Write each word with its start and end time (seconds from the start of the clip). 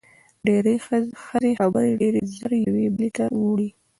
ډېری 0.45 0.75
ښځې 1.25 1.51
خبرې 1.59 1.91
ډېرې 2.01 2.21
زر 2.35 2.51
یوې 2.67 2.85
بلې 2.95 3.09
ته 3.17 3.25
وړي. 3.45 3.69